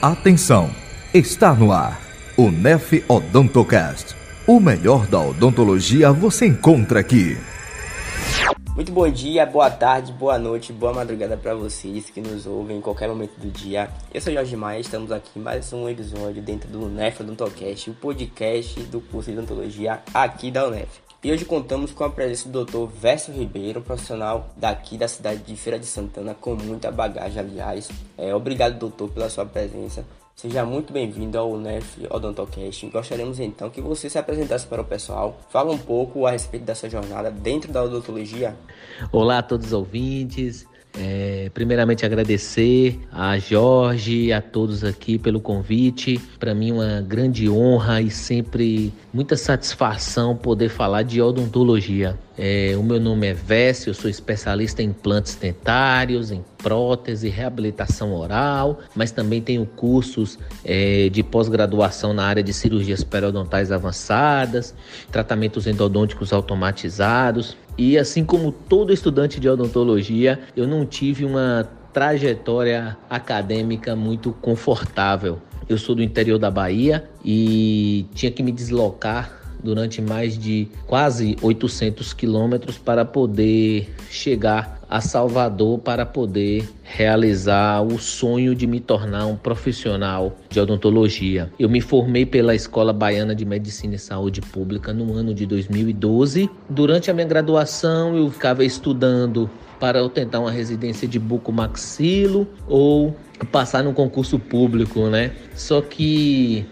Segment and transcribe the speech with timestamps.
[0.00, 0.70] Atenção,
[1.12, 2.00] está no ar
[2.36, 4.14] o Nef Odontocast.
[4.46, 7.36] O melhor da odontologia você encontra aqui.
[8.74, 12.80] Muito bom dia, boa tarde, boa noite, boa madrugada para vocês que nos ouvem em
[12.80, 13.88] qualquer momento do dia.
[14.12, 17.94] Eu sou Jorge Maia, estamos aqui em mais um episódio dentro do Unef Odontocast, o
[17.94, 21.03] podcast do curso de odontologia aqui da Unef.
[21.24, 22.86] E hoje contamos com a presença do Dr.
[23.00, 27.88] Verso Ribeiro, profissional daqui da cidade de Feira de Santana, com muita bagagem, aliás.
[28.18, 30.04] É, obrigado, doutor, pela sua presença.
[30.36, 32.86] Seja muito bem-vindo ao UNEF Odontocast.
[32.88, 35.40] Gostaríamos então que você se apresentasse para o pessoal.
[35.48, 38.54] Fala um pouco a respeito da sua jornada dentro da odontologia.
[39.10, 40.66] Olá a todos os ouvintes.
[40.96, 46.20] É, primeiramente agradecer a Jorge, a todos aqui pelo convite.
[46.38, 52.16] Para mim uma grande honra e sempre muita satisfação poder falar de odontologia.
[52.36, 58.12] É, o meu nome é Vécio, eu sou especialista em implantes dentários, em prótese, reabilitação
[58.14, 64.74] oral, mas também tenho cursos é, de pós-graduação na área de cirurgias periodontais avançadas,
[65.12, 67.56] tratamentos endodônticos automatizados.
[67.78, 75.38] E assim como todo estudante de odontologia, eu não tive uma trajetória acadêmica muito confortável.
[75.68, 81.36] Eu sou do interior da Bahia e tinha que me deslocar durante mais de quase
[81.40, 89.26] 800 quilômetros para poder chegar a Salvador para poder realizar o sonho de me tornar
[89.26, 91.50] um profissional de odontologia.
[91.58, 96.48] Eu me formei pela Escola Baiana de Medicina e Saúde Pública no ano de 2012.
[96.68, 103.16] Durante a minha graduação, eu ficava estudando para tentar uma residência de bucomaxilo ou
[103.50, 105.32] passar no concurso público, né?
[105.54, 106.64] Só que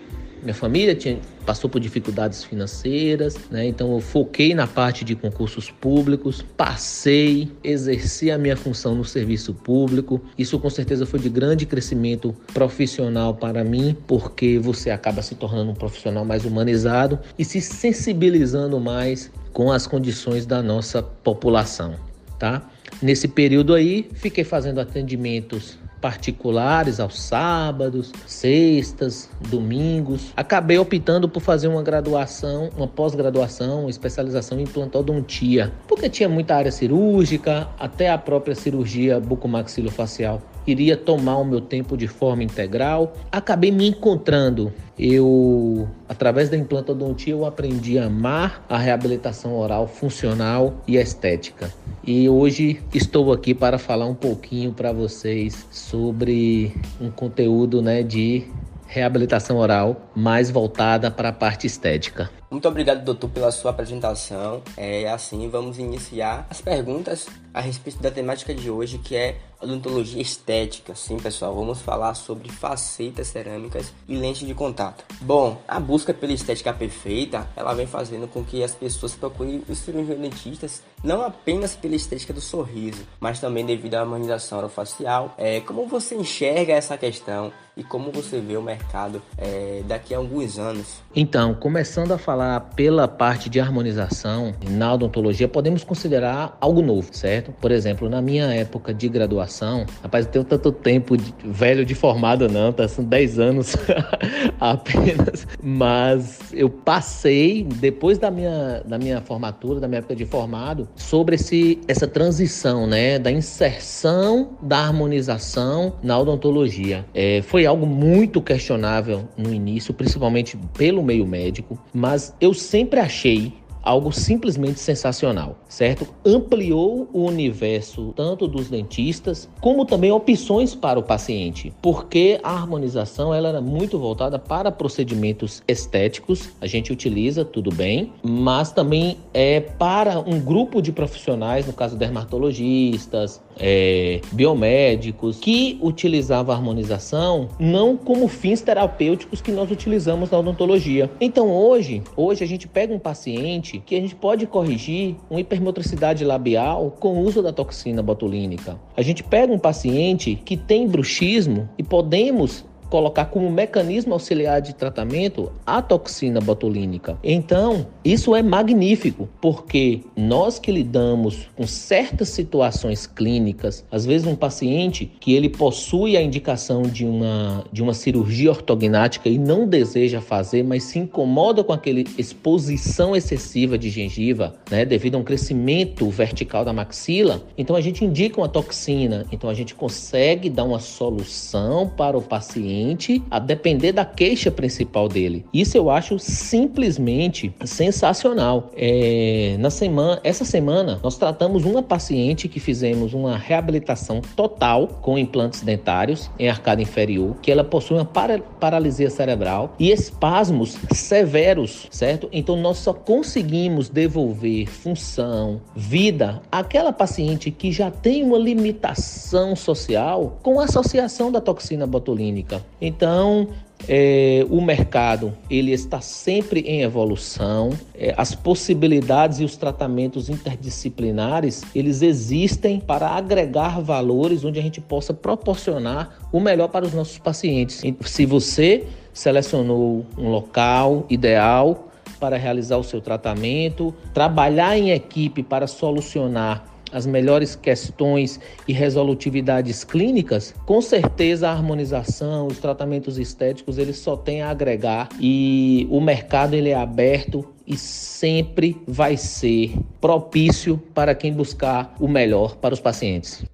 [0.42, 3.64] minha família tinha, passou por dificuldades financeiras, né?
[3.64, 9.54] Então eu foquei na parte de concursos públicos, passei, exerci a minha função no serviço
[9.54, 10.20] público.
[10.36, 15.70] Isso com certeza foi de grande crescimento profissional para mim, porque você acaba se tornando
[15.70, 21.94] um profissional mais humanizado e se sensibilizando mais com as condições da nossa população,
[22.38, 22.68] tá?
[23.00, 30.32] Nesse período aí, fiquei fazendo atendimentos particulares aos sábados, sextas, domingos.
[30.36, 36.72] Acabei optando por fazer uma graduação, uma pós-graduação, especialização em implantodontia, porque tinha muita área
[36.72, 43.14] cirúrgica, até a própria cirurgia bucomaxilofacial iria tomar o meu tempo de forma integral.
[43.30, 44.72] Acabei me encontrando.
[44.98, 51.72] Eu, através da implantodontia, eu aprendi a amar a reabilitação oral funcional e estética.
[52.04, 58.44] E hoje estou aqui para falar um pouquinho para vocês sobre um conteúdo, né, de
[58.86, 62.30] reabilitação oral mais voltada para a parte estética.
[62.52, 64.60] Muito obrigado, doutor, pela sua apresentação.
[64.76, 70.20] É assim, vamos iniciar as perguntas a respeito da temática de hoje, que é odontologia
[70.20, 70.94] estética.
[70.94, 75.04] Sim, pessoal, vamos falar sobre facetas cerâmicas e lente de contato.
[75.20, 79.78] Bom, a busca pela estética perfeita, ela vem fazendo com que as pessoas procurem os
[79.78, 85.34] cirurgiões dentistas não apenas pela estética do sorriso, mas também devido à harmonização orofacial.
[85.38, 90.18] É, como você enxerga essa questão e como você vê o mercado é, daqui a
[90.18, 91.00] alguns anos?
[91.14, 92.41] Então, começando a falar
[92.74, 97.52] pela parte de harmonização na odontologia, podemos considerar algo novo, certo?
[97.60, 101.94] Por exemplo, na minha época de graduação, rapaz, eu tenho tanto tempo de, velho de
[101.94, 102.86] formado não, tá?
[102.88, 103.76] São 10 anos
[104.60, 110.88] apenas, mas eu passei depois da minha, da minha formatura, da minha época de formado,
[110.96, 117.04] sobre esse, essa transição, né, da inserção da harmonização na odontologia.
[117.14, 123.52] É, foi algo muito questionável no início, principalmente pelo meio médico, mas eu sempre achei
[123.82, 126.06] algo simplesmente sensacional, certo?
[126.24, 133.34] Ampliou o universo tanto dos dentistas como também opções para o paciente, porque a harmonização
[133.34, 139.60] ela era muito voltada para procedimentos estéticos, a gente utiliza tudo bem, mas também é
[139.60, 147.96] para um grupo de profissionais, no caso dermatologistas, é, biomédicos, que utilizavam a harmonização não
[147.96, 151.10] como fins terapêuticos que nós utilizamos na odontologia.
[151.20, 156.24] Então hoje, hoje a gente pega um paciente que a gente pode corrigir uma hipermotricidade
[156.24, 158.78] labial com o uso da toxina botulínica.
[158.96, 164.74] A gente pega um paciente que tem bruxismo e podemos colocar como mecanismo auxiliar de
[164.74, 167.18] tratamento a toxina botulínica.
[167.24, 174.36] Então, isso é magnífico, porque nós que lidamos com certas situações clínicas, às vezes um
[174.36, 180.20] paciente que ele possui a indicação de uma, de uma cirurgia ortognática e não deseja
[180.20, 186.10] fazer, mas se incomoda com aquela exposição excessiva de gengiva, né, devido a um crescimento
[186.10, 190.78] vertical da maxila, então a gente indica uma toxina, então a gente consegue dar uma
[190.78, 192.81] solução para o paciente
[193.30, 195.44] a depender da queixa principal dele.
[195.52, 198.70] Isso eu acho simplesmente sensacional.
[198.76, 205.18] É, na semana, essa semana nós tratamos uma paciente que fizemos uma reabilitação total com
[205.18, 211.86] implantes dentários em arcada inferior, que ela possui uma para, paralisia cerebral e espasmos severos,
[211.90, 212.28] certo?
[212.32, 220.38] Então nós só conseguimos devolver função, vida àquela paciente que já tem uma limitação social
[220.42, 222.62] com a associação da toxina botulínica.
[222.80, 223.48] Então,
[223.88, 231.62] é, o mercado ele está sempre em evolução, é, as possibilidades e os tratamentos interdisciplinares
[231.74, 237.18] eles existem para agregar valores onde a gente possa proporcionar o melhor para os nossos
[237.18, 237.82] pacientes.
[238.04, 241.88] Se você selecionou um local ideal
[242.20, 249.82] para realizar o seu tratamento, trabalhar em equipe para solucionar as melhores questões e resolutividades
[249.82, 256.00] clínicas, com certeza a harmonização, os tratamentos estéticos, eles só têm a agregar e o
[256.00, 262.74] mercado ele é aberto e sempre vai ser propício para quem buscar o melhor para
[262.74, 263.44] os pacientes.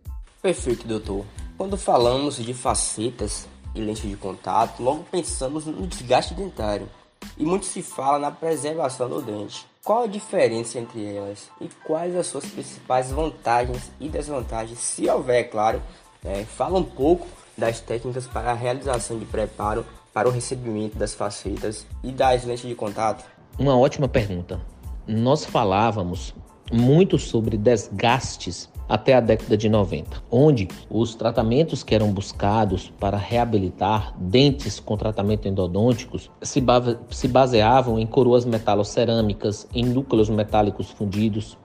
[0.43, 1.25] Perfeito, doutor.
[1.56, 6.88] Quando falamos de facetas e lentes de contato, logo pensamos no desgaste dentário.
[7.37, 9.67] E muito se fala na preservação do dente.
[9.88, 15.40] Qual a diferença entre elas e quais as suas principais vantagens e desvantagens, se houver,
[15.40, 15.82] é claro.
[16.23, 17.26] É, fala um pouco
[17.56, 22.69] das técnicas para a realização de preparo para o recebimento das facetas e das lentes
[22.69, 23.25] de contato.
[23.58, 24.61] Uma ótima pergunta.
[25.06, 26.35] Nós falávamos
[26.70, 33.17] muito sobre desgastes até a década de 90, onde os tratamentos que eram buscados para
[33.17, 36.64] reabilitar dentes com tratamento endodônticos se,
[37.11, 41.58] se baseavam em coroas metalocerâmicas, em núcleos metálicos fundidos,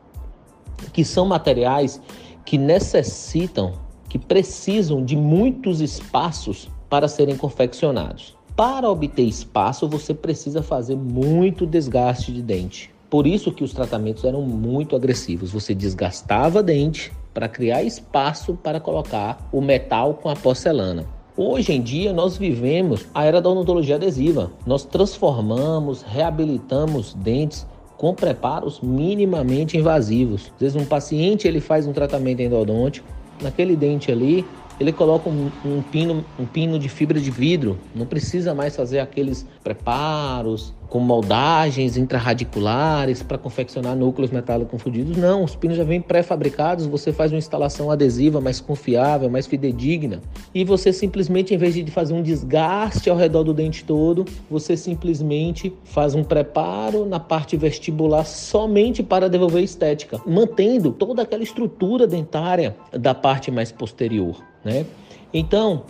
[0.92, 2.02] que são materiais
[2.46, 3.74] que necessitam,
[4.10, 8.36] que precisam de muitos espaços para serem confeccionados.
[8.56, 12.93] Para obter espaço, você precisa fazer muito desgaste de dente.
[13.14, 15.52] Por isso que os tratamentos eram muito agressivos.
[15.52, 21.06] Você desgastava dente para criar espaço para colocar o metal com a porcelana.
[21.38, 24.52] Hoje em dia nós vivemos a era da odontologia adesiva.
[24.66, 27.68] Nós transformamos, reabilitamos dentes
[27.98, 30.52] com preparos minimamente invasivos.
[30.56, 33.08] Às vezes um paciente ele faz um tratamento endodôntico,
[33.40, 34.44] naquele dente ali
[34.84, 39.00] ele coloca um, um, pino, um pino de fibra de vidro, não precisa mais fazer
[39.00, 45.18] aqueles preparos com moldagens intrarradiculares para confeccionar núcleos metálicos fundidos.
[45.18, 50.22] Não, os pinos já vêm pré-fabricados, você faz uma instalação adesiva mais confiável, mais fidedigna,
[50.54, 54.78] e você simplesmente, em vez de fazer um desgaste ao redor do dente todo, você
[54.78, 62.06] simplesmente faz um preparo na parte vestibular somente para devolver estética, mantendo toda aquela estrutura
[62.06, 64.53] dentária da parte mais posterior.
[64.64, 64.86] Né?
[65.34, 65.84] Então,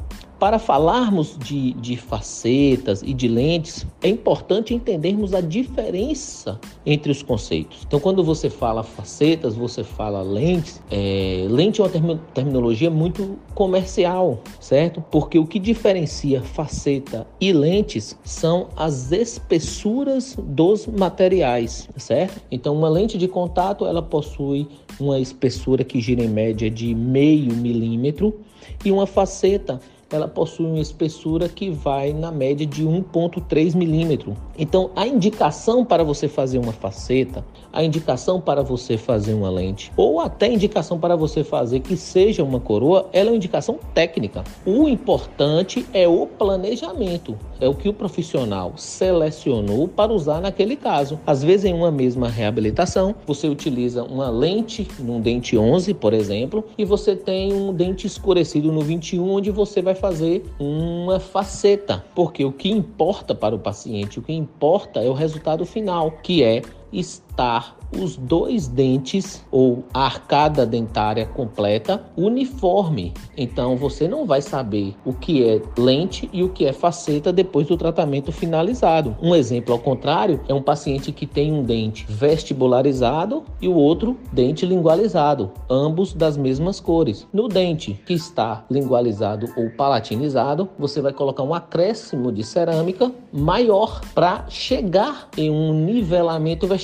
[0.44, 7.24] para falarmos de, de facetas e de lentes, é importante entendermos a diferença entre os
[7.24, 7.84] conceitos.
[7.88, 14.42] Então, quando você fala facetas, você fala lentes, é, lente é uma terminologia muito comercial,
[14.60, 15.02] certo?
[15.10, 22.42] Porque o que diferencia faceta e lentes são as espessuras dos materiais, certo?
[22.52, 24.68] Então, uma lente de contato ela possui
[25.00, 28.38] uma espessura que gira em média de meio milímetro
[28.84, 29.80] e uma faceta
[30.14, 34.38] ela possui uma espessura que vai na média de 1,3 milímetro.
[34.58, 39.92] Então, a indicação para você fazer uma faceta, a indicação para você fazer uma lente,
[39.98, 43.80] ou até a indicação para você fazer que seja uma coroa, ela é uma indicação
[43.96, 44.44] técnica.
[44.64, 51.20] O importante é o planejamento, é o que o profissional selecionou para usar naquele caso.
[51.26, 56.64] Às vezes, em uma mesma reabilitação, você utiliza uma lente num dente 11, por exemplo,
[56.78, 62.44] e você tem um dente escurecido no 21, onde você vai fazer uma faceta, porque
[62.44, 66.62] o que importa para o paciente, o que importa é o resultado final, que é
[66.94, 73.14] estar os dois dentes ou a arcada dentária completa uniforme.
[73.38, 77.68] Então você não vai saber o que é lente e o que é faceta depois
[77.68, 79.16] do tratamento finalizado.
[79.22, 84.18] Um exemplo ao contrário é um paciente que tem um dente vestibularizado e o outro
[84.32, 87.28] dente lingualizado, ambos das mesmas cores.
[87.32, 94.02] No dente que está lingualizado ou palatinizado, você vai colocar um acréscimo de cerâmica maior
[94.14, 96.83] para chegar em um nivelamento vestibular.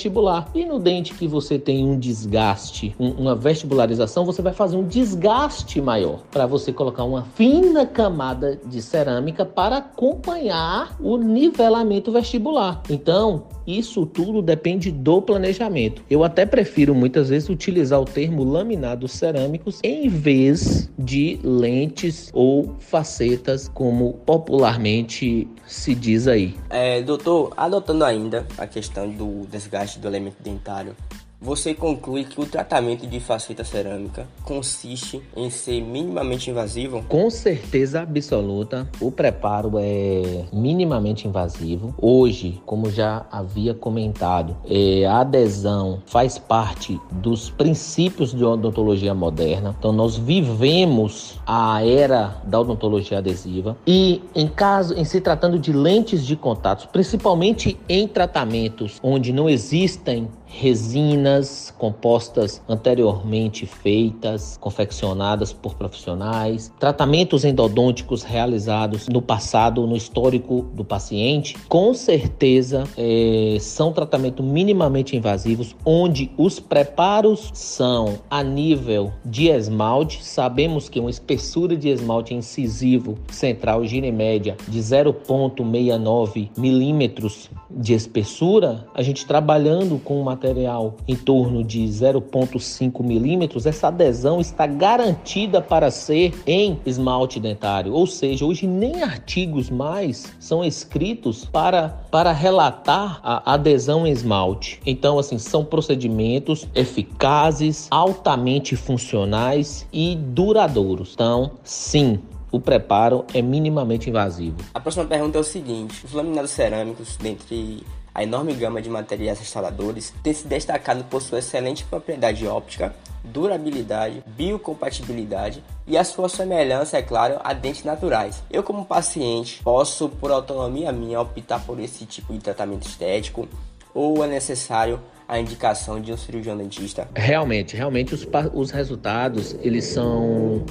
[0.54, 4.86] E no dente que você tem um desgaste, um, uma vestibularização, você vai fazer um
[4.86, 12.82] desgaste maior para você colocar uma fina camada de cerâmica para acompanhar o nivelamento vestibular.
[12.88, 13.44] Então,
[13.78, 16.02] isso tudo depende do planejamento.
[16.10, 22.76] Eu até prefiro muitas vezes utilizar o termo laminados cerâmicos em vez de lentes ou
[22.78, 26.54] facetas, como popularmente se diz aí.
[26.68, 30.94] É, doutor, adotando ainda a questão do desgaste do elemento dentário,
[31.40, 37.02] você conclui que o tratamento de faceta cerâmica consiste em ser minimamente invasivo?
[37.08, 41.94] Com certeza absoluta, o preparo é minimamente invasivo.
[42.00, 49.74] Hoje, como já havia comentado, é, a adesão faz parte dos princípios de odontologia moderna.
[49.78, 55.72] Então, nós vivemos a era da odontologia adesiva e, em caso, em se tratando de
[55.72, 65.74] lentes de contato, principalmente em tratamentos onde não existem resinas compostas anteriormente feitas, confeccionadas por
[65.74, 74.44] profissionais, tratamentos endodônticos realizados no passado, no histórico do paciente, com certeza é, são tratamentos
[74.44, 80.22] minimamente invasivos, onde os preparos são a nível de esmalte.
[80.24, 88.86] Sabemos que uma espessura de esmalte incisivo central gira média de 0,69 milímetros de espessura,
[88.94, 95.60] a gente trabalhando com uma material em torno de 0,5 milímetros, essa adesão está garantida
[95.60, 97.92] para ser em esmalte dentário.
[97.92, 104.80] Ou seja, hoje nem artigos mais são escritos para, para relatar a adesão em esmalte.
[104.86, 111.12] Então, assim, são procedimentos eficazes, altamente funcionais e duradouros.
[111.14, 114.56] Então, sim, o preparo é minimamente invasivo.
[114.74, 119.38] A próxima pergunta é o seguinte: os laminados cerâmicos, dentre a enorme gama de materiais
[119.38, 126.98] restauradores tem se destacado por sua excelente propriedade óptica, durabilidade, biocompatibilidade e a sua semelhança,
[126.98, 128.42] é claro, a dentes naturais.
[128.50, 133.48] Eu, como paciente, posso, por autonomia minha, optar por esse tipo de tratamento estético
[133.94, 137.08] ou é necessário a indicação de um cirurgião dentista?
[137.14, 140.64] Realmente, realmente os, os resultados eles são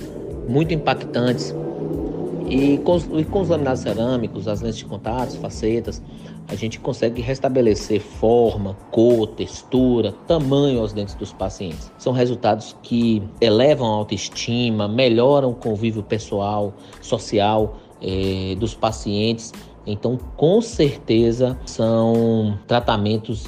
[0.48, 1.53] muito impactantes
[2.50, 6.01] e com, e com os laminados cerâmicos, as lentes de contato, facetas,
[6.48, 11.91] a gente consegue restabelecer forma, cor, textura, tamanho aos dentes dos pacientes.
[11.98, 19.53] São resultados que elevam a autoestima, melhoram o convívio pessoal, social eh, dos pacientes.
[19.86, 23.46] Então, com certeza, são tratamentos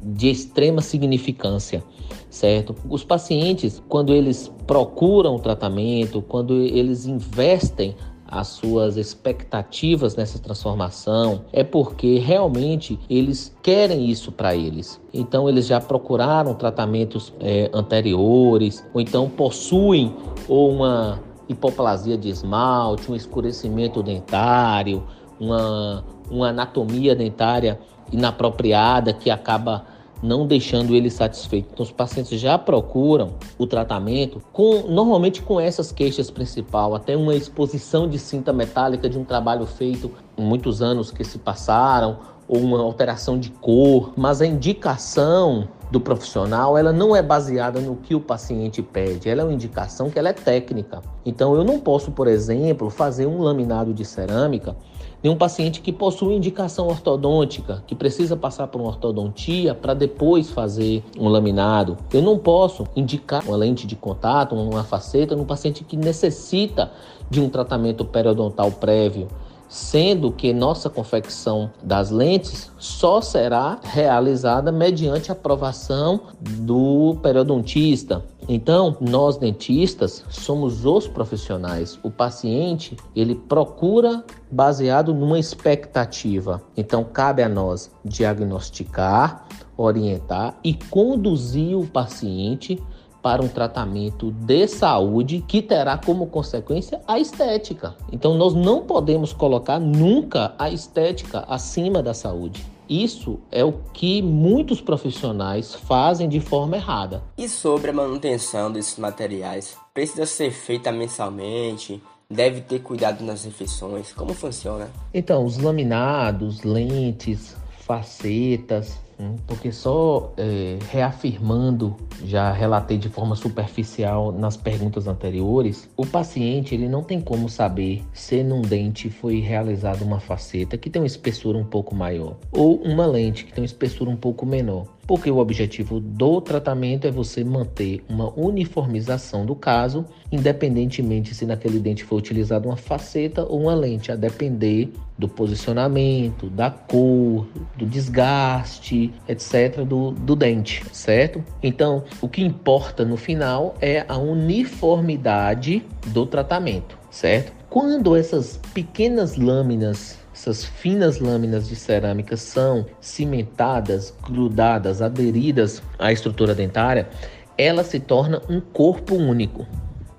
[0.00, 1.82] de extrema significância,
[2.30, 2.74] certo?
[2.88, 7.96] Os pacientes, quando eles procuram o tratamento, quando eles investem
[8.34, 15.00] as suas expectativas nessa transformação, é porque realmente eles querem isso para eles.
[15.12, 20.14] Então eles já procuraram tratamentos é, anteriores, ou então possuem
[20.48, 25.04] ou uma hipoplasia de esmalte, um escurecimento dentário,
[25.38, 27.78] uma, uma anatomia dentária
[28.12, 29.84] inapropriada que acaba
[30.24, 31.68] não deixando ele satisfeito.
[31.72, 37.34] Então, os pacientes já procuram o tratamento com normalmente com essas queixas principal, até uma
[37.34, 42.80] exposição de cinta metálica de um trabalho feito muitos anos que se passaram ou uma
[42.80, 48.20] alteração de cor, mas a indicação do profissional, ela não é baseada no que o
[48.20, 51.00] paciente pede, ela é uma indicação que ela é técnica.
[51.24, 54.76] Então eu não posso, por exemplo, fazer um laminado de cerâmica
[55.22, 60.50] em um paciente que possui indicação ortodôntica, que precisa passar por uma ortodontia para depois
[60.50, 61.96] fazer um laminado.
[62.12, 66.90] Eu não posso indicar uma lente de contato, uma faceta num paciente que necessita
[67.30, 69.28] de um tratamento periodontal prévio
[69.74, 78.24] sendo que nossa confecção das lentes só será realizada mediante aprovação do periodontista.
[78.48, 81.98] Então, nós dentistas somos os profissionais.
[82.04, 86.62] O paciente, ele procura baseado numa expectativa.
[86.76, 89.44] Então, cabe a nós diagnosticar,
[89.76, 92.80] orientar e conduzir o paciente
[93.24, 97.96] para um tratamento de saúde que terá como consequência a estética.
[98.12, 102.62] Então nós não podemos colocar nunca a estética acima da saúde.
[102.86, 107.22] Isso é o que muitos profissionais fazem de forma errada.
[107.38, 109.74] E sobre a manutenção desses materiais?
[109.94, 112.02] Precisa ser feita mensalmente?
[112.30, 114.12] Deve ter cuidado nas refeições?
[114.12, 114.90] Como funciona?
[115.14, 118.98] Então, os laminados, lentes, facetas,
[119.46, 126.88] porque só é, reafirmando, já relatei de forma superficial nas perguntas anteriores, o paciente ele
[126.88, 131.58] não tem como saber se num dente foi realizada uma faceta que tem uma espessura
[131.58, 135.38] um pouco maior ou uma lente que tem uma espessura um pouco menor porque o
[135.38, 142.18] objetivo do tratamento é você manter uma uniformização do caso, independentemente se naquele dente foi
[142.18, 147.46] utilizada uma faceta ou uma lente, a depender do posicionamento, da cor,
[147.76, 151.44] do desgaste, etc., do, do dente, certo?
[151.62, 157.52] Então, o que importa no final é a uniformidade do tratamento, certo?
[157.70, 166.54] Quando essas pequenas lâminas essas finas lâminas de cerâmica são cimentadas, grudadas, aderidas à estrutura
[166.54, 167.08] dentária,
[167.56, 169.66] ela se torna um corpo único.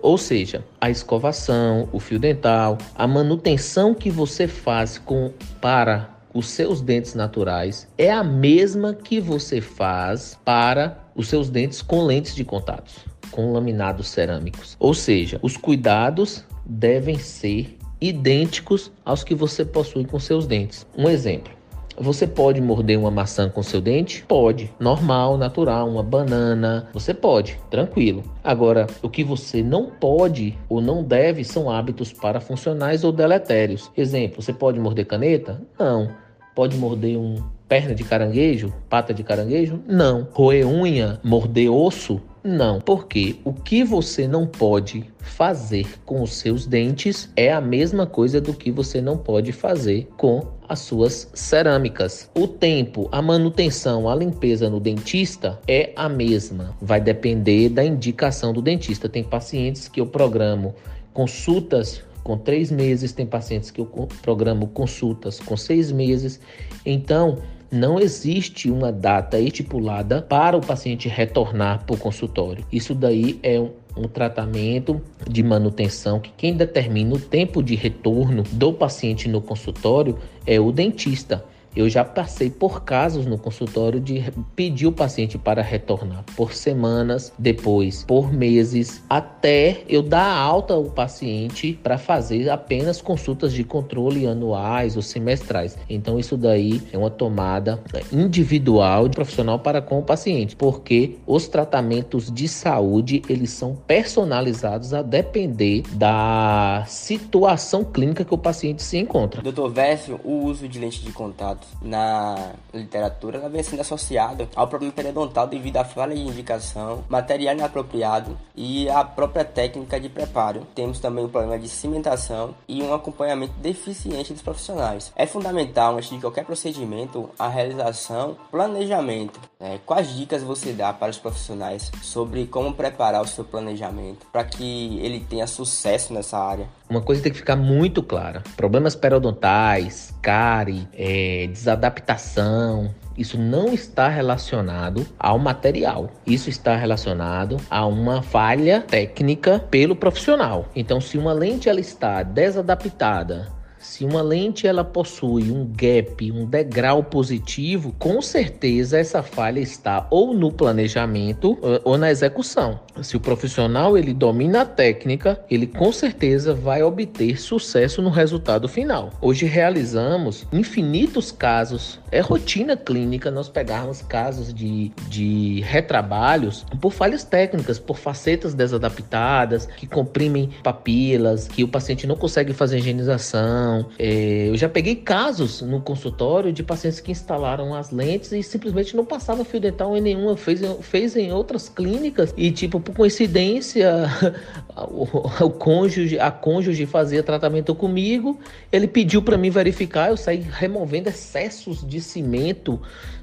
[0.01, 6.47] Ou seja, a escovação, o fio dental, a manutenção que você faz com para os
[6.47, 12.33] seus dentes naturais é a mesma que você faz para os seus dentes com lentes
[12.35, 12.91] de contato,
[13.29, 14.75] com laminados cerâmicos.
[14.79, 17.77] Ou seja, os cuidados devem ser
[18.09, 20.85] idênticos aos que você possui com seus dentes.
[20.97, 21.53] Um exemplo.
[21.97, 24.25] Você pode morder uma maçã com seu dente?
[24.27, 24.69] Pode.
[24.79, 26.89] Normal, natural, uma banana.
[26.93, 28.21] Você pode, tranquilo.
[28.43, 33.89] Agora, o que você não pode ou não deve são hábitos parafuncionais ou deletérios.
[33.95, 35.61] Exemplo, você pode morder caneta?
[35.79, 36.11] Não.
[36.53, 38.73] Pode morder um perna de caranguejo?
[38.89, 39.79] Pata de caranguejo?
[39.87, 40.27] Não.
[40.31, 41.19] Roer unha?
[41.23, 42.21] Morder osso?
[42.43, 48.05] Não, porque o que você não pode fazer com os seus dentes é a mesma
[48.05, 52.29] coisa do que você não pode fazer com as suas cerâmicas.
[52.35, 56.75] O tempo, a manutenção, a limpeza no dentista é a mesma.
[56.79, 59.09] Vai depender da indicação do dentista.
[59.09, 60.75] Tem pacientes que eu programo
[61.13, 63.85] consultas com três meses, tem pacientes que eu
[64.21, 66.39] programo consultas com seis meses.
[66.83, 67.37] Então,
[67.75, 72.65] não existe uma data estipulada para o paciente retornar para o consultório.
[72.71, 78.43] Isso daí é um, um tratamento de manutenção que quem determina o tempo de retorno
[78.53, 80.17] do paciente no consultório
[80.47, 81.43] é o dentista.
[81.75, 84.23] Eu já passei por casos no consultório de
[84.55, 90.85] pedir o paciente para retornar por semanas, depois por meses, até eu dar alta ao
[90.85, 95.77] paciente para fazer apenas consultas de controle anuais ou semestrais.
[95.89, 101.47] Então isso daí é uma tomada individual de profissional para com o paciente, porque os
[101.47, 108.97] tratamentos de saúde eles são personalizados a depender da situação clínica que o paciente se
[108.97, 109.41] encontra.
[109.41, 114.67] Doutor Vécio, o uso de lente de contato na literatura ela vem sendo associada ao
[114.67, 120.65] problema periodontal devido à falha de indicação, material inapropriado e a própria técnica de preparo.
[120.73, 125.11] Temos também o problema de cimentação e um acompanhamento deficiente dos profissionais.
[125.15, 129.39] É fundamental, antes de qualquer procedimento, a realização, planejamento.
[129.59, 134.43] É, quais dicas você dá para os profissionais sobre como preparar o seu planejamento para
[134.43, 136.67] que ele tenha sucesso nessa área?
[136.89, 144.09] Uma coisa tem que ficar muito clara: problemas periodontais, cárie, é, desadaptação, isso não está
[144.09, 146.11] relacionado ao material.
[146.27, 150.67] Isso está relacionado a uma falha técnica pelo profissional.
[150.75, 153.47] Então, se uma lente ela está desadaptada,
[153.85, 160.07] se uma lente ela possui um gap, um degrau positivo, com certeza essa falha está
[160.09, 162.79] ou no planejamento ou na execução.
[163.01, 168.67] Se o profissional ele domina a técnica, ele com certeza vai obter sucesso no resultado
[168.67, 169.11] final.
[169.21, 177.23] Hoje realizamos infinitos casos, é rotina clínica nós pegarmos casos de, de retrabalhos por falhas
[177.23, 184.49] técnicas, por facetas desadaptadas, que comprimem papilas, que o paciente não consegue fazer higienização é,
[184.49, 189.05] eu já peguei casos no consultório de pacientes que instalaram as lentes e simplesmente não
[189.05, 194.05] passava fio dental em nenhuma, fez, fez em outras clínicas e, tipo, por coincidência,
[194.89, 195.03] o,
[195.45, 198.39] o cônjuge, a cônjuge fazia tratamento comigo,
[198.71, 202.81] ele pediu para mim verificar, eu saí removendo excessos de cimento,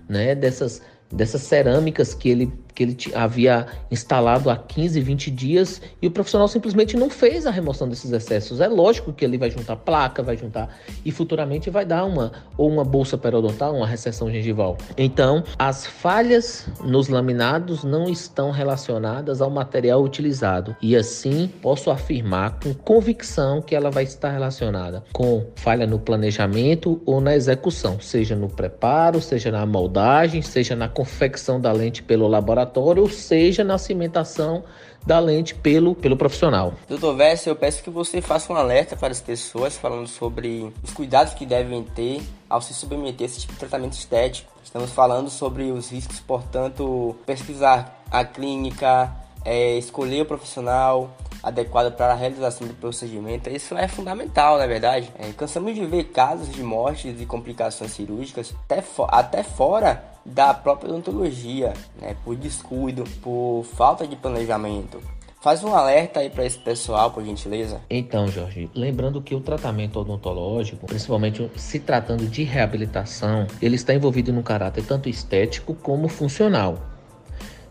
[0.09, 6.11] né, dessas dessas cerâmicas que ele, ele havia instalado há 15, 20 dias e o
[6.11, 8.61] profissional simplesmente não fez a remoção desses excessos.
[8.61, 12.71] É lógico que ele vai juntar placa, vai juntar e futuramente vai dar uma ou
[12.71, 14.77] uma bolsa periodontal, uma recessão gengival.
[14.97, 22.59] Então, as falhas nos laminados não estão relacionadas ao material utilizado e assim posso afirmar
[22.63, 28.35] com convicção que ela vai estar relacionada com falha no planejamento ou na execução, seja
[28.35, 33.79] no preparo, seja na moldagem, seja na confecção da lente pelo laboratório, ou seja na
[33.79, 34.65] cimentação
[35.05, 36.75] da lente pelo, pelo profissional.
[36.89, 40.93] Doutor Vessa, eu peço que você faça um alerta para as pessoas falando sobre os
[40.93, 44.53] cuidados que devem ter ao se submeter a esse tipo de tratamento estético.
[44.63, 49.13] Estamos falando sobre os riscos, portanto, pesquisar a clínica,
[49.45, 51.11] é, escolher o profissional,
[51.43, 53.51] adequado para a realização do procedimento.
[53.51, 55.13] Isso é fundamental, na é verdade.
[55.19, 60.55] É, cansamos de ver casos de mortes e complicações cirúrgicas até, fo até fora da
[60.55, 65.01] própria odontologia, né, por descuido, por falta de planejamento.
[65.43, 67.81] Faz um alerta aí para esse pessoal, por gentileza.
[67.91, 74.33] Então, Jorge, lembrando que o tratamento odontológico, principalmente se tratando de reabilitação, ele está envolvido
[74.33, 76.79] no caráter tanto estético como funcional,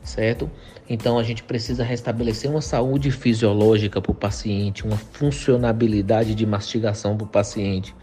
[0.04, 0.52] certo?
[0.90, 7.16] Então a gente precisa restabelecer uma saúde fisiológica para o paciente, uma funcionabilidade de mastigação
[7.16, 7.96] para o paciente.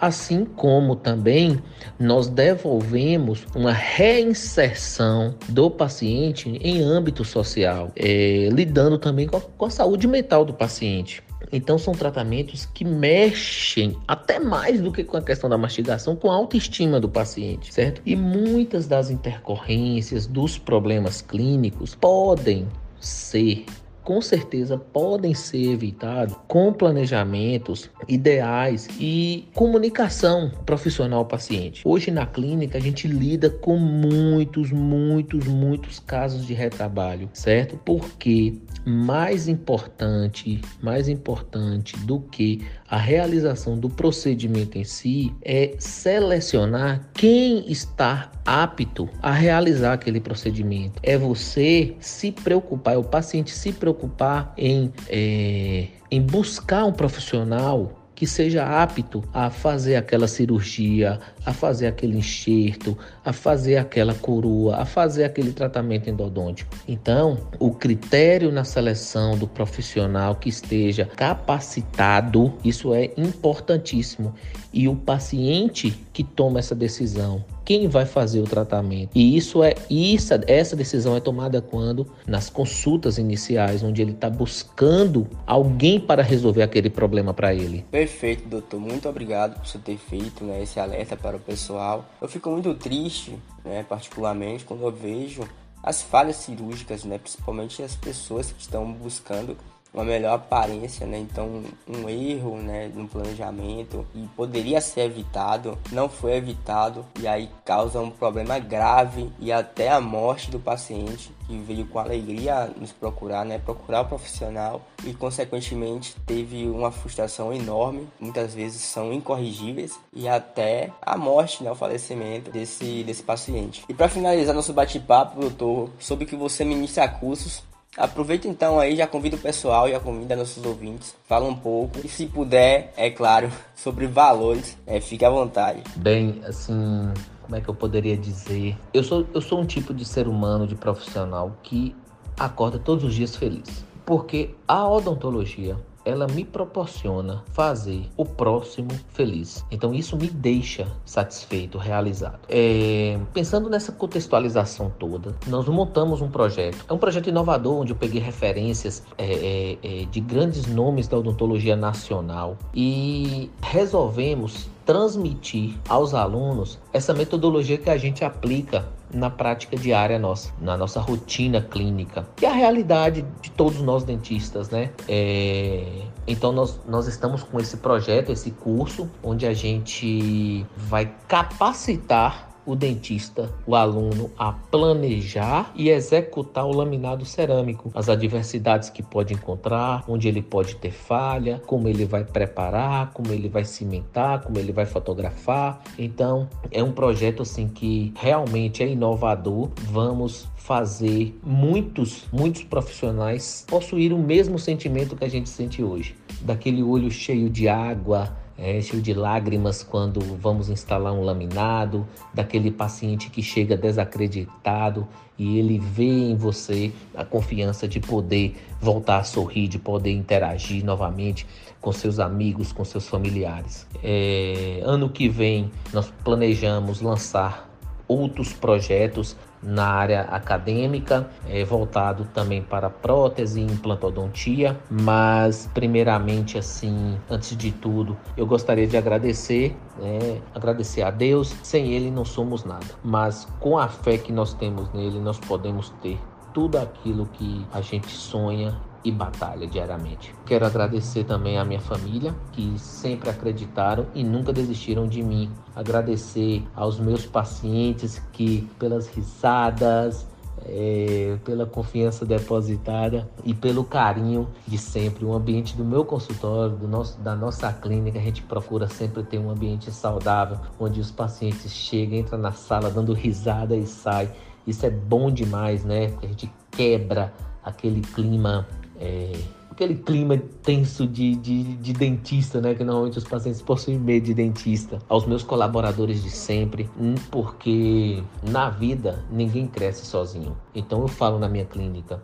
[0.00, 1.60] Assim como também
[1.98, 9.64] nós devolvemos uma reinserção do paciente em âmbito social, é, lidando também com a, com
[9.64, 11.22] a saúde mental do paciente.
[11.50, 16.30] Então são tratamentos que mexem até mais do que com a questão da mastigação, com
[16.30, 18.02] a autoestima do paciente, certo?
[18.04, 22.68] E muitas das intercorrências dos problemas clínicos podem
[23.00, 23.64] ser
[24.08, 31.82] com certeza podem ser evitados com planejamentos ideais e comunicação profissional paciente.
[31.84, 37.78] Hoje na clínica a gente lida com muitos, muitos, muitos casos de retrabalho, certo?
[37.84, 47.10] Porque mais importante, mais importante do que a realização do procedimento em si é selecionar
[47.12, 50.98] quem está apto a realizar aquele procedimento.
[51.02, 57.98] É você se preocupar, é o paciente se preocupar em, é, em buscar um profissional
[58.18, 64.76] que seja apto a fazer aquela cirurgia, a fazer aquele enxerto, a fazer aquela coroa,
[64.76, 66.74] a fazer aquele tratamento endodôntico.
[66.88, 74.34] Então, o critério na seleção do profissional que esteja capacitado, isso é importantíssimo.
[74.72, 79.10] E o paciente que toma essa decisão, quem vai fazer o tratamento.
[79.14, 84.30] E isso é isso, essa decisão é tomada quando nas consultas iniciais, onde ele está
[84.30, 87.84] buscando alguém para resolver aquele problema para ele.
[87.90, 88.80] Perfeito, doutor.
[88.80, 92.04] Muito obrigado por você ter feito né, esse alerta para o pessoal.
[92.20, 93.17] Eu fico muito triste,
[93.64, 95.48] né, particularmente, quando eu vejo
[95.82, 99.56] as falhas cirúrgicas, né, principalmente as pessoas que estão buscando
[99.92, 101.18] uma melhor aparência, né?
[101.18, 107.50] Então, um erro, né, no planejamento e poderia ser evitado, não foi evitado e aí
[107.64, 112.92] causa um problema grave e até a morte do paciente que veio com alegria nos
[112.92, 119.98] procurar, né, procurar o profissional e consequentemente teve uma frustração enorme, muitas vezes são incorrigíveis
[120.12, 123.84] e até a morte, né, o falecimento desse desse paciente.
[123.88, 127.62] E para finalizar nosso bate-papo, doutor, sobre que você ministra cursos
[127.98, 132.08] Aproveita então aí, já convida o pessoal, já convida nossos ouvintes, fala um pouco e
[132.08, 135.82] se puder, é claro, sobre valores, é, fique à vontade.
[135.96, 138.76] Bem, assim, como é que eu poderia dizer?
[138.94, 141.92] Eu sou, eu sou um tipo de ser humano, de profissional que
[142.38, 143.84] acorda todos os dias feliz.
[144.06, 145.76] Porque a odontologia
[146.08, 149.64] ela me proporciona fazer o próximo feliz.
[149.70, 152.38] Então isso me deixa satisfeito, realizado.
[152.48, 156.84] É, pensando nessa contextualização toda, nós montamos um projeto.
[156.88, 161.18] É um projeto inovador onde eu peguei referências é, é, é de grandes nomes da
[161.18, 169.76] odontologia nacional e resolvemos transmitir aos alunos essa metodologia que a gente aplica na prática
[169.76, 172.26] diária nossa, na nossa rotina clínica.
[172.40, 174.90] E a realidade de todos nós dentistas, né?
[175.08, 176.02] É...
[176.26, 182.76] Então nós, nós estamos com esse projeto, esse curso, onde a gente vai capacitar o
[182.76, 190.04] dentista, o aluno, a planejar e executar o laminado cerâmico, as adversidades que pode encontrar,
[190.06, 194.70] onde ele pode ter falha, como ele vai preparar, como ele vai cimentar, como ele
[194.70, 195.82] vai fotografar.
[195.98, 199.70] Então, é um projeto assim que realmente é inovador.
[199.84, 206.82] Vamos fazer muitos, muitos profissionais possuir o mesmo sentimento que a gente sente hoje, daquele
[206.82, 213.30] olho cheio de água, é, cheio de lágrimas quando vamos instalar um laminado, daquele paciente
[213.30, 215.06] que chega desacreditado
[215.38, 220.84] e ele vê em você a confiança de poder voltar a sorrir, de poder interagir
[220.84, 221.46] novamente
[221.80, 223.86] com seus amigos, com seus familiares.
[224.02, 227.68] É, ano que vem nós planejamos lançar
[228.08, 237.18] outros projetos na área acadêmica, é, voltado também para prótese e implantodontia, mas primeiramente assim,
[237.30, 241.54] antes de tudo, eu gostaria de agradecer, né, agradecer a Deus.
[241.62, 245.90] Sem Ele não somos nada, mas com a fé que nós temos nele, nós podemos
[246.02, 246.18] ter
[246.52, 250.34] tudo aquilo que a gente sonha e batalha diariamente.
[250.44, 255.50] Quero agradecer também à minha família, que sempre acreditaram e nunca desistiram de mim.
[255.74, 260.26] Agradecer aos meus pacientes que, pelas risadas,
[260.64, 265.24] é, pela confiança depositada e pelo carinho de sempre.
[265.24, 269.38] O ambiente do meu consultório, do nosso, da nossa clínica, a gente procura sempre ter
[269.38, 274.30] um ambiente saudável, onde os pacientes chegam, entram na sala dando risada e saem.
[274.66, 276.12] Isso é bom demais, né?
[276.22, 277.32] A gente quebra
[277.64, 278.66] aquele clima
[279.00, 279.32] é,
[279.78, 282.74] aquele clima tenso de, de, de, dentista, né?
[282.74, 284.98] Que normalmente os pacientes possuem medo de dentista.
[285.08, 290.56] Aos meus colaboradores de sempre, hum, porque na vida ninguém cresce sozinho.
[290.74, 292.20] Então eu falo na minha clínica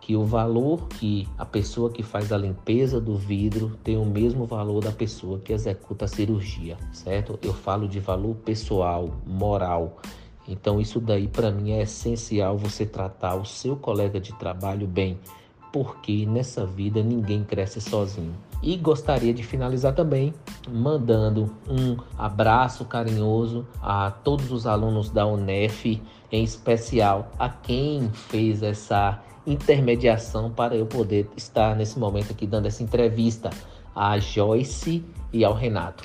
[0.00, 4.44] que o valor que a pessoa que faz a limpeza do vidro tem o mesmo
[4.44, 7.38] valor da pessoa que executa a cirurgia, certo?
[7.40, 9.98] Eu falo de valor pessoal, moral.
[10.46, 15.18] Então isso daí para mim é essencial você tratar o seu colega de trabalho bem
[15.72, 18.34] porque nessa vida ninguém cresce sozinho.
[18.62, 20.34] E gostaria de finalizar também
[20.68, 28.62] mandando um abraço carinhoso a todos os alunos da UNEF, em especial a quem fez
[28.62, 33.50] essa intermediação para eu poder estar nesse momento aqui dando essa entrevista,
[33.94, 36.04] a Joyce e ao Renato.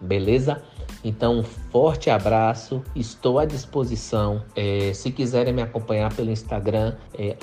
[0.00, 0.62] Beleza?
[1.06, 4.42] Então, um forte abraço, estou à disposição.
[4.56, 7.36] É, se quiserem me acompanhar pelo Instagram, é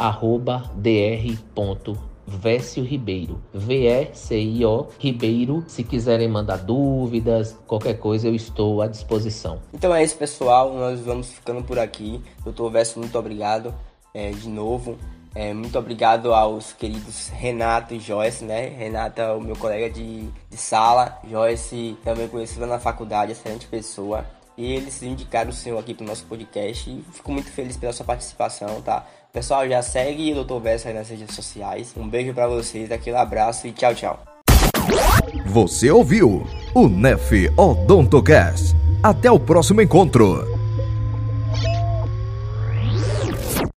[2.26, 5.64] dr.vécio Ribeiro, V-E-C-I-O Ribeiro.
[5.66, 9.62] Se quiserem mandar dúvidas, qualquer coisa, eu estou à disposição.
[9.74, 10.74] Então é isso, pessoal.
[10.74, 12.22] Nós vamos ficando por aqui.
[12.44, 13.74] Doutor Vécio, muito obrigado
[14.14, 14.98] é, de novo.
[15.36, 18.68] É, muito obrigado aos queridos Renato e Joyce, né?
[18.68, 24.26] Renato é o meu colega de, de sala, Joyce também conhecido na faculdade, excelente pessoa.
[24.56, 27.92] E eles indicaram o senhor aqui para o nosso podcast e fico muito feliz pela
[27.92, 29.04] sua participação, tá?
[29.32, 30.60] Pessoal, já segue o Dr.
[30.60, 31.92] Verso aí nas redes sociais.
[31.98, 34.20] Um beijo para vocês, aquele abraço e tchau, tchau.
[35.48, 38.76] Você ouviu o Nef Odontocast.
[39.02, 40.53] Até o próximo encontro.